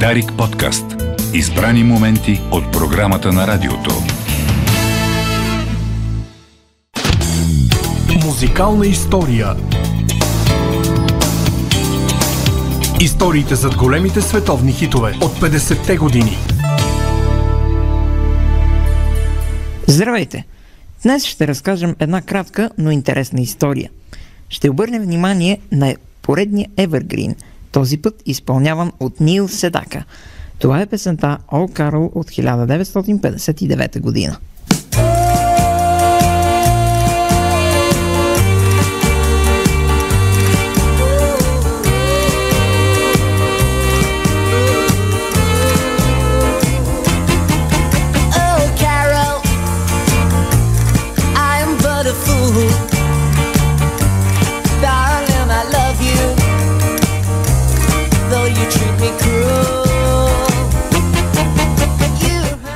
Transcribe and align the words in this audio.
Дарик 0.00 0.32
подкаст. 0.38 0.84
Избрани 1.34 1.84
моменти 1.84 2.40
от 2.52 2.72
програмата 2.72 3.32
на 3.32 3.46
радиото. 3.46 3.90
Музикална 8.24 8.86
история. 8.86 9.56
Историите 13.00 13.54
зад 13.54 13.76
големите 13.76 14.20
световни 14.20 14.72
хитове 14.72 15.14
от 15.22 15.32
50-те 15.32 15.96
години. 15.96 16.36
Здравейте! 19.86 20.44
Днес 21.02 21.24
ще 21.24 21.48
разкажем 21.48 21.96
една 21.98 22.22
кратка, 22.22 22.70
но 22.78 22.90
интересна 22.90 23.40
история. 23.40 23.90
Ще 24.48 24.70
обърнем 24.70 25.02
внимание 25.02 25.58
на 25.72 25.94
поредния 26.22 26.68
Evergreen, 26.68 27.34
този 27.74 27.96
път 27.96 28.22
изпълняван 28.26 28.92
от 29.00 29.20
Нил 29.20 29.48
Седака. 29.48 30.04
Това 30.58 30.80
е 30.80 30.86
песента 30.86 31.38
All 31.52 31.78
Carol 31.78 32.10
от 32.14 32.30
1959 32.30 34.00
година. 34.00 34.36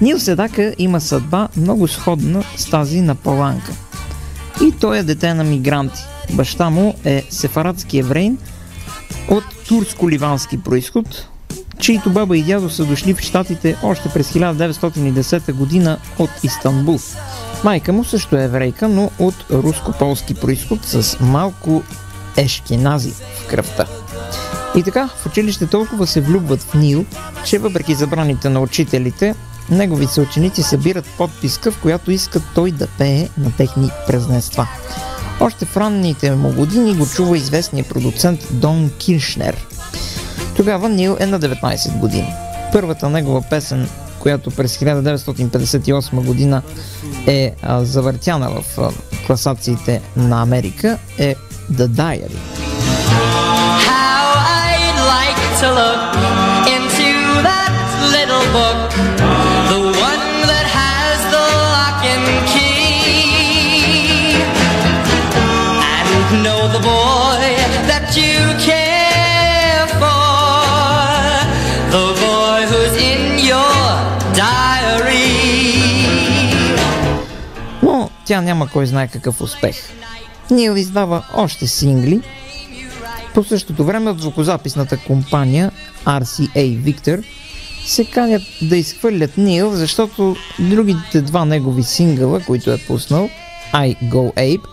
Нил 0.00 0.18
Седака 0.18 0.74
има 0.78 1.00
съдба 1.00 1.48
много 1.56 1.88
сходна 1.88 2.44
с 2.56 2.70
тази 2.70 3.00
на 3.00 3.14
Поланка. 3.14 3.72
И 4.62 4.72
той 4.80 4.98
е 4.98 5.02
дете 5.02 5.34
на 5.34 5.44
мигранти. 5.44 6.00
Баща 6.32 6.70
му 6.70 6.94
е 7.04 7.24
сефарадски 7.30 7.98
еврейн 7.98 8.38
от 9.28 9.44
турско-ливански 9.68 10.62
происход, 10.62 11.28
чието 11.78 12.10
баба 12.10 12.38
и 12.38 12.42
дядо 12.42 12.70
са 12.70 12.84
дошли 12.84 13.14
в 13.14 13.20
Штатите 13.20 13.76
още 13.82 14.08
през 14.08 14.32
1910 14.32 15.52
година 15.52 15.98
от 16.18 16.30
Истанбул. 16.42 16.98
Майка 17.64 17.92
му 17.92 18.04
също 18.04 18.36
е 18.36 18.44
еврейка, 18.44 18.88
но 18.88 19.10
от 19.18 19.34
руско-полски 19.50 20.34
происход 20.34 20.84
с 20.84 21.20
малко 21.20 21.82
ешкенази 22.36 23.10
в 23.10 23.46
кръвта. 23.46 23.86
И 24.76 24.82
така, 24.82 25.08
в 25.08 25.26
училище 25.26 25.66
толкова 25.66 26.06
се 26.06 26.20
влюбват 26.20 26.62
в 26.62 26.74
Нил, 26.74 27.04
че 27.44 27.58
въпреки 27.58 27.94
забраните 27.94 28.48
на 28.48 28.60
учителите, 28.60 29.34
неговите 29.70 30.20
ученици 30.20 30.62
събират 30.62 31.04
подписка, 31.18 31.70
в 31.70 31.80
която 31.80 32.10
искат 32.10 32.42
той 32.54 32.70
да 32.70 32.86
пее 32.86 33.28
на 33.38 33.52
техни 33.56 33.90
празненства. 34.06 34.68
Още 35.40 35.64
в 35.64 35.76
ранните 35.76 36.30
му 36.34 36.52
години 36.52 36.94
го 36.94 37.06
чува 37.06 37.36
известният 37.36 37.88
продуцент 37.88 38.40
Дон 38.50 38.90
Киршнер. 38.98 39.66
Тогава 40.56 40.88
Нил 40.88 41.16
е 41.20 41.26
на 41.26 41.40
19 41.40 41.98
години. 41.98 42.34
Първата 42.72 43.08
негова 43.08 43.42
песен, 43.42 43.88
която 44.18 44.50
през 44.50 44.78
1958 44.78 46.24
година 46.24 46.62
е 47.26 47.54
а, 47.62 47.84
завъртяна 47.84 48.50
в 48.50 48.78
а, 48.78 48.90
класациите 49.26 50.00
на 50.16 50.42
Америка, 50.42 50.98
е 51.18 51.34
The 51.72 51.86
Diary. 51.86 52.36
How 53.90 54.26
I'd 54.66 54.98
like 55.16 55.42
to 55.60 55.68
look 55.80 56.02
into 56.76 57.10
that 57.48 57.72
little 58.14 58.44
book, 58.56 59.29
тя 78.30 78.40
няма 78.40 78.68
кой 78.68 78.86
знае 78.86 79.08
какъв 79.08 79.40
успех. 79.40 79.76
Нил 80.50 80.76
издава 80.76 81.24
още 81.34 81.66
сингли. 81.66 82.20
По 83.34 83.44
същото 83.44 83.84
време 83.84 84.10
от 84.10 84.20
звукозаписната 84.20 84.98
компания 85.06 85.70
RCA 86.04 86.78
Victor 86.78 87.24
се 87.86 88.04
канят 88.04 88.42
да 88.62 88.76
изхвърлят 88.76 89.36
Нил, 89.36 89.70
защото 89.70 90.36
другите 90.58 91.20
два 91.20 91.44
негови 91.44 91.82
сингъла, 91.82 92.40
които 92.40 92.70
е 92.70 92.78
пуснал, 92.78 93.30
I 93.74 93.96
Go 94.02 94.34
Ape 94.34 94.64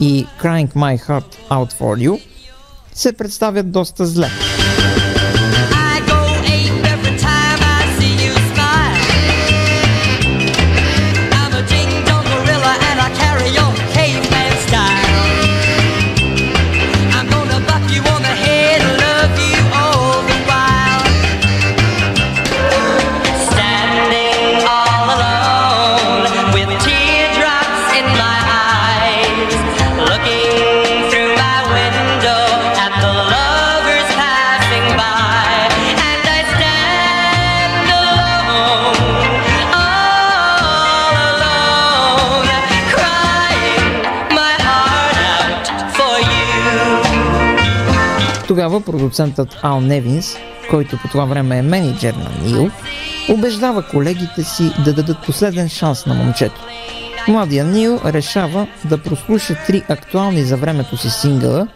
и 0.00 0.26
Crying 0.42 0.72
My 0.74 1.06
Heart 1.06 1.34
Out 1.50 1.72
For 1.80 2.08
You, 2.08 2.20
се 2.92 3.12
представят 3.12 3.72
доста 3.72 4.06
зле. 4.06 4.30
Продуцентът 48.86 49.56
Ал 49.62 49.80
Невинс, 49.80 50.36
който 50.70 50.98
по 51.02 51.08
това 51.08 51.24
време 51.24 51.58
е 51.58 51.62
менеджер 51.62 52.14
на 52.14 52.30
Нил, 52.46 52.70
убеждава 53.28 53.82
колегите 53.82 54.44
си 54.44 54.70
да 54.84 54.92
дадат 54.92 55.16
последен 55.26 55.68
шанс 55.68 56.06
на 56.06 56.14
момчето. 56.14 56.60
Младия 57.28 57.64
Нил 57.64 58.00
решава 58.04 58.66
да 58.84 59.02
прослуша 59.02 59.56
три 59.66 59.82
актуални 59.88 60.42
за 60.42 60.56
времето 60.56 60.96
си 60.96 61.10
сингъла 61.10 61.68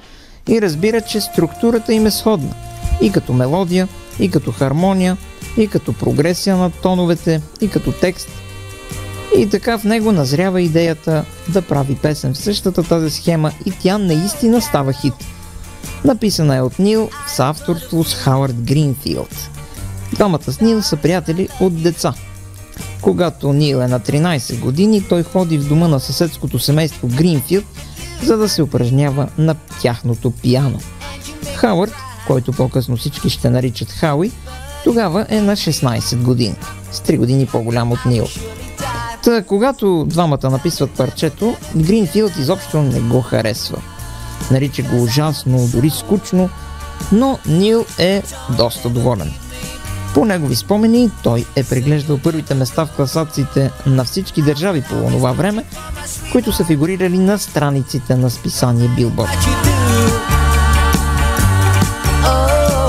и 0.49 0.63
разбира, 0.63 1.01
че 1.01 1.21
структурата 1.21 1.95
им 1.95 2.07
е 2.07 2.11
сходна. 2.11 2.55
И 3.01 3.13
като 3.13 3.33
мелодия, 3.33 3.89
и 4.21 4.31
като 4.31 4.53
хармония, 4.53 5.17
и 5.57 5.69
като 5.69 5.93
прогресия 5.93 6.57
на 6.57 6.71
тоновете, 6.71 7.41
и 7.61 7.69
като 7.69 7.93
текст. 7.93 8.29
И 9.39 9.49
така 9.51 9.79
в 9.79 9.85
него 9.85 10.13
назрява 10.13 10.63
идеята 10.63 11.25
да 11.49 11.63
прави 11.63 11.95
песен 11.95 12.35
в 12.35 12.39
същата 12.39 12.83
тази 12.83 13.11
схема 13.11 13.53
и 13.67 13.71
тя 13.71 13.99
наистина 13.99 14.61
става 14.61 14.93
хит. 14.93 15.15
Написана 16.05 16.57
е 16.57 16.61
от 16.61 16.79
Нил 16.79 17.11
в 17.27 17.31
съавторство 17.31 18.05
с 18.05 18.15
Хауърд 18.15 18.55
Гринфилд. 18.61 19.51
Двамата 20.13 20.53
с 20.53 20.61
Нил 20.61 20.83
са 20.83 20.97
приятели 20.97 21.49
от 21.61 21.83
деца. 21.83 22.15
Когато 23.03 23.53
Нил 23.53 23.77
е 23.77 23.89
на 23.89 24.01
13 24.01 24.61
години, 24.61 25.05
той 25.09 25.23
ходи 25.23 25.59
в 25.59 25.69
дома 25.69 25.89
на 25.89 26.01
съседското 26.01 26.59
семейство 26.59 27.09
Гринфилд, 27.09 27.65
за 28.23 28.37
да 28.37 28.49
се 28.49 28.63
упражнява 28.63 29.29
на 29.39 29.55
тяхното 29.81 30.31
пиано. 30.31 30.79
Хауърд, 31.55 31.93
който 32.27 32.53
по-късно 32.53 32.97
всички 32.97 33.31
ще 33.31 33.51
наричат 33.51 33.91
Хауи, 33.91 34.33
тогава 34.85 35.27
е 35.29 35.41
на 35.41 35.57
16 35.57 36.23
години, 36.23 36.57
с 36.93 37.01
3 37.01 37.19
години 37.19 37.47
по-голям 37.47 37.93
от 37.93 38.05
Нил. 38.07 38.27
Та, 39.25 39.43
когато 39.43 40.05
двамата 40.09 40.51
написват 40.51 40.91
парчето, 40.91 41.57
Гринфилд 41.77 42.37
изобщо 42.37 42.83
не 42.83 43.01
го 43.01 43.21
харесва. 43.21 43.83
Нарича 44.51 44.83
го 44.83 45.03
ужасно, 45.03 45.69
дори 45.73 45.91
скучно, 45.91 46.49
но 47.13 47.39
Нил 47.47 47.85
е 47.99 48.23
доста 48.51 48.89
доволен. 48.89 49.33
По 50.15 50.25
негови 50.25 50.57
спомени, 50.57 51.11
той 51.23 51.45
е 51.57 51.65
преглеждал 51.65 52.19
първите 52.19 52.55
места 52.55 52.87
в 52.87 52.91
класациите 52.91 53.71
на 53.87 54.05
всички 54.05 54.43
държави 54.43 54.83
по 54.83 54.95
това 54.95 55.33
време, 55.33 55.65
които 56.33 56.53
са 56.53 56.65
фигурирали 56.65 57.19
на 57.19 57.39
страниците 57.39 58.17
на 58.17 58.31
списание 58.31 58.89
Билборд. 58.89 59.29
Oh, 62.25 62.89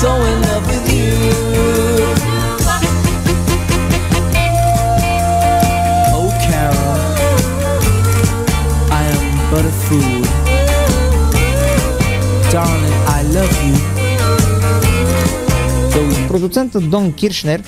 so 0.00 0.10
in 0.30 0.38
love 0.42 0.66
with 0.68 0.88
you. 0.92 1.45
Am 9.56 9.62
but 9.62 9.64
a 9.64 9.72
fool. 9.84 10.22
Darling, 12.52 12.96
I 13.06 13.08
love 13.36 13.54
you, 13.66 13.76
Продуцентът 16.28 16.90
Дон 16.90 17.12
Киршнер 17.12 17.62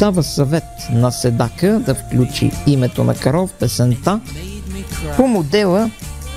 дава 0.00 0.22
съвет 0.22 0.64
на 0.92 1.12
Седака 1.12 1.82
да 1.86 1.94
включи 1.94 2.50
името 2.66 3.04
на 3.04 3.14
Карол 3.14 3.46
в 3.46 3.52
песента 3.52 4.20
по 5.16 5.26
модела, 5.26 5.90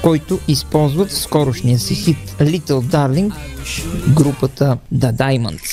който 0.04 0.40
използват 0.48 1.10
в 1.10 1.20
скорошния 1.20 1.80
си 1.80 1.96
хит 1.96 2.36
Little 2.40 2.82
Darling 2.82 3.34
групата 4.16 4.78
The 4.96 5.14
Diamonds. 5.14 5.72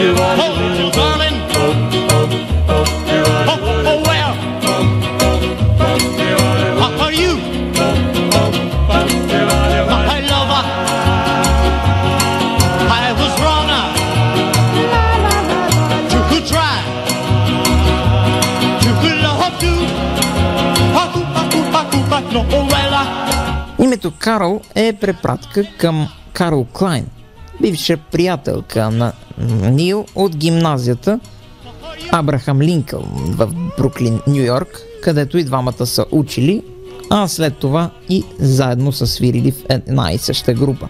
Oh, 0.00 0.14
oh, 0.38 0.58
Името 23.80 24.12
Карл 24.18 24.60
е 24.74 24.92
препратка 24.92 25.64
към 25.78 26.08
Карл 26.32 26.66
Клайн, 26.72 27.06
бивша 27.60 27.96
приятелка 27.96 28.90
на 28.90 29.12
Нил 29.70 30.06
от 30.14 30.36
гимназията 30.36 31.20
Абрахам 32.12 32.62
Линкъл 32.62 33.02
в 33.14 33.48
Бруклин, 33.78 34.20
Нью 34.26 34.44
Йорк, 34.44 34.82
където 35.02 35.38
и 35.38 35.44
двамата 35.44 35.86
са 35.86 36.04
учили, 36.10 36.62
а 37.10 37.28
след 37.28 37.56
това 37.56 37.90
и 38.08 38.24
заедно 38.38 38.92
са 38.92 39.06
свирили 39.06 39.52
в 39.52 39.64
една 39.68 40.12
и 40.12 40.18
съща 40.18 40.54
група. 40.54 40.88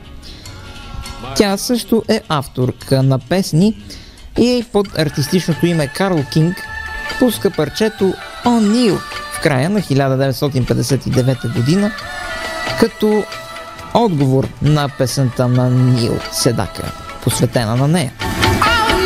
Тя 1.37 1.57
също 1.57 2.03
е 2.09 2.21
авторка 2.29 3.03
на 3.03 3.19
песни 3.19 3.83
и 4.39 4.65
под 4.73 4.99
артистичното 4.99 5.67
име 5.67 5.87
Карл 5.87 6.25
Кинг 6.33 6.57
пуска 7.19 7.51
парчето 7.51 8.15
О 8.45 8.61
Нил 8.61 8.99
в 9.33 9.41
края 9.43 9.71
на 9.71 9.81
1959 9.81 11.55
година 11.55 11.93
като 12.81 13.25
отговор 13.93 14.47
на 14.61 14.89
песента 14.89 15.49
на 15.49 15.69
Нил 15.69 16.19
Седака, 16.33 16.93
посветена 17.25 17.77
на 17.77 17.87
нея. 17.87 18.13
Oh, 18.61 18.99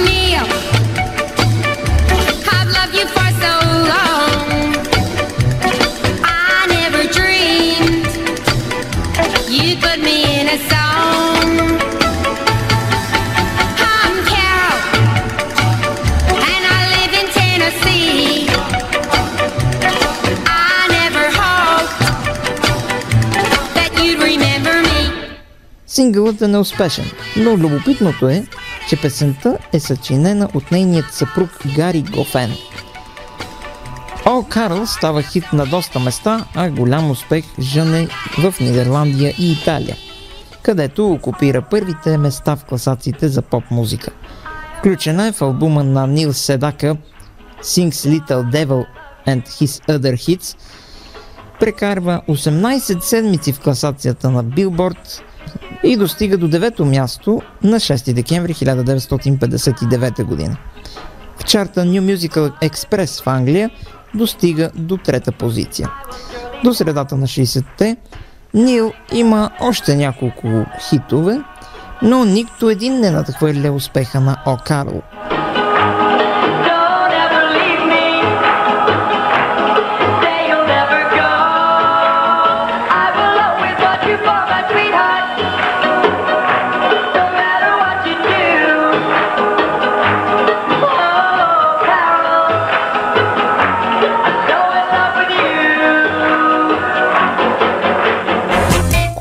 put 9.81 10.01
me 10.01 10.41
in 10.41 10.49
a 10.49 10.59
song. 10.69 10.92
Сингълът 25.93 26.43
е 26.43 26.49
неуспешен, 26.49 27.05
но 27.37 27.57
любопитното 27.57 28.29
е, 28.29 28.47
че 28.89 29.01
песента 29.01 29.59
е 29.73 29.81
съчинена 29.81 30.49
от 30.55 30.71
нейният 30.71 31.15
съпруг 31.15 31.51
Гари 31.77 32.03
Гофен. 32.03 32.53
О 34.27 34.43
Карл 34.49 34.87
става 34.87 35.23
хит 35.23 35.45
на 35.53 35.67
доста 35.67 35.99
места, 36.01 36.45
а 36.55 36.71
голям 36.71 37.11
успех 37.11 37.45
жъне 37.61 38.09
в 38.39 38.55
Нидерландия 38.61 39.35
и 39.39 39.53
Италия, 39.53 39.97
където 40.63 41.11
окупира 41.11 41.63
първите 41.63 42.19
места 42.19 42.57
в 42.57 42.65
класациите 42.65 43.29
за 43.29 43.43
поп 43.43 43.65
музика. 43.71 44.11
Включена 44.79 45.27
е 45.27 45.33
в 45.33 45.43
албума 45.43 45.85
на 45.85 46.07
Нил 46.07 46.33
Седака 46.33 46.97
Sings 47.63 47.91
Little 47.91 48.51
Devil 48.51 48.87
and 49.29 49.49
His 49.49 49.99
Other 49.99 50.15
Hits, 50.15 50.57
прекарва 51.61 52.23
18 52.29 53.01
седмици 53.01 53.53
в 53.53 53.61
класацията 53.61 54.31
на 54.31 54.43
Билборд 54.43 55.23
и 55.83 55.97
достига 55.97 56.39
до 56.39 56.49
9-то 56.49 56.85
място 56.85 57.43
на 57.63 57.77
6 57.77 58.13
декември 58.13 58.55
1959 58.55 60.25
година. 60.25 60.57
В 61.37 61.45
чарта 61.45 61.81
New 61.81 62.17
Musical 62.17 62.71
Express 62.71 63.23
в 63.23 63.27
Англия 63.27 63.71
достига 64.15 64.71
до 64.75 64.97
трета 64.97 65.33
позиция. 65.33 65.91
До 66.65 66.75
средата 66.75 67.17
на 67.17 67.27
60-те 67.27 67.97
Нил 68.55 68.93
има 69.13 69.51
още 69.61 69.97
няколко 69.97 70.67
хитове, 70.89 71.41
но 72.03 72.25
нито 72.25 72.71
един 72.71 73.01
не 73.01 73.11
надхвърля 73.11 73.73
успеха 73.73 74.21
на 74.21 74.43
О 74.47 74.57
Карл. 74.67 75.03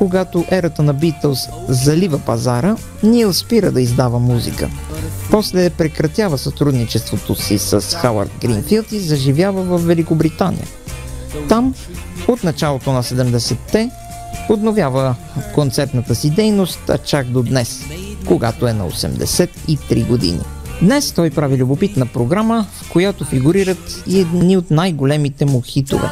Когато 0.02 0.44
ерата 0.50 0.82
на 0.82 0.94
Битълс 0.94 1.48
залива 1.68 2.18
пазара, 2.18 2.76
Нил 3.02 3.32
спира 3.32 3.72
да 3.72 3.80
издава 3.80 4.18
музика. 4.18 4.70
После 5.30 5.70
прекратява 5.70 6.38
сътрудничеството 6.38 7.34
си 7.34 7.58
с 7.58 7.80
Хауърд 7.80 8.30
Гринфилд 8.40 8.92
и 8.92 8.98
заживява 9.00 9.62
в 9.62 9.86
Великобритания. 9.86 10.66
Там, 11.48 11.74
от 12.28 12.44
началото 12.44 12.92
на 12.92 13.02
70-те, 13.02 13.90
подновява 14.46 15.14
концертната 15.54 16.14
си 16.14 16.30
дейност, 16.30 16.90
чак 17.04 17.26
до 17.26 17.42
днес, 17.42 17.84
когато 18.26 18.68
е 18.68 18.72
на 18.72 18.90
83 18.90 20.06
години. 20.06 20.40
Днес 20.80 21.12
той 21.12 21.30
прави 21.30 21.56
любопитна 21.56 22.06
програма, 22.06 22.66
в 22.82 22.92
която 22.92 23.24
фигурират 23.24 24.02
и 24.06 24.20
едни 24.20 24.56
от 24.56 24.70
най-големите 24.70 25.44
му 25.44 25.60
хитове. 25.60 26.10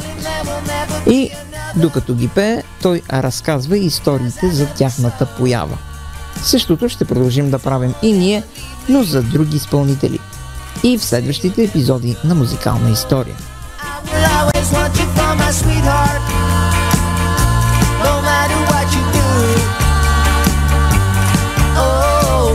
И 1.07 1.31
докато 1.77 2.15
ги 2.15 2.29
пее, 2.29 2.63
той 2.83 3.03
разказва 3.13 3.79
историите 3.79 4.51
за 4.51 4.67
тяхната 4.67 5.27
поява. 5.27 5.79
Същото 6.43 6.89
ще 6.89 7.05
продължим 7.05 7.51
да 7.51 7.59
правим 7.59 7.95
и 8.03 8.13
ние, 8.13 8.43
но 8.89 9.03
за 9.03 9.23
други 9.23 9.57
изпълнители. 9.57 10.19
И 10.83 10.99
в 10.99 11.05
следващите 11.05 11.65
епизоди 11.65 12.17
на 12.25 12.35
музикална 12.35 12.91
история. 12.91 13.37
Oh, 21.83 22.51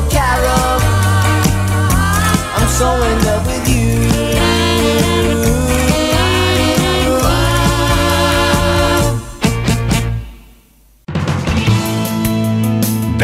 so 2.78 2.90
in 3.10 3.18
love 3.26 3.48
with 3.48 3.70
you. 3.70 4.45